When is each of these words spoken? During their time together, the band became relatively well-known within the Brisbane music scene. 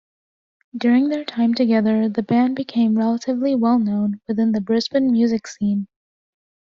During 0.75 1.09
their 1.09 1.23
time 1.23 1.53
together, 1.53 2.09
the 2.09 2.23
band 2.23 2.55
became 2.55 2.97
relatively 2.97 3.53
well-known 3.53 4.19
within 4.27 4.51
the 4.51 4.59
Brisbane 4.59 5.11
music 5.11 5.45
scene. 5.45 5.87